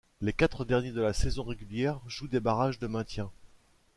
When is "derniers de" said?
0.65-1.01